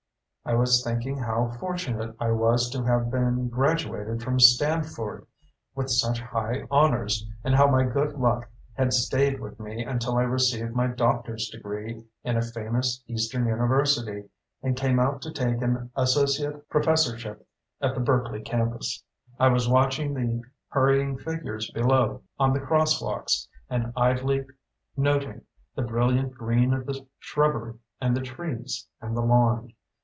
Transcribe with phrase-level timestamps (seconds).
[0.43, 5.27] I was thinking how fortunate I was to have been graduated from Stanford
[5.75, 10.23] with such high honors, and how my good luck had stayed with me until I
[10.23, 14.27] received my doctor's degree in a famous Eastern university
[14.63, 17.47] and came out to take an associate professorship
[17.79, 19.03] at the Berkeley campus.
[19.39, 24.45] I was watching the hurrying figures below on the crosswalks and idly
[24.97, 25.41] noting
[25.75, 29.73] the brilliant green of the shrubbery and the trees and the lawn.